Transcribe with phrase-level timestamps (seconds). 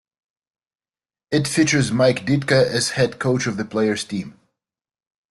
[1.29, 4.35] It features Mike Ditka as head coach of the player's team.